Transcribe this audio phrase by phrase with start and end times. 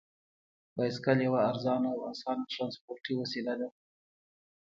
[0.75, 3.67] بایسکل یوه ارزانه او اسانه ترانسپورتي وسیله ده.